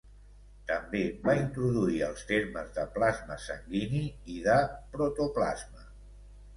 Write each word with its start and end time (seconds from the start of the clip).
També 0.69 1.01
va 1.27 1.35
introduir 1.41 2.01
els 2.07 2.25
termes 2.33 2.73
de 2.79 2.87
plasma 2.97 3.39
sanguini 3.47 4.05
i 4.39 4.43
de 4.51 4.61
protoplasma. 4.97 5.91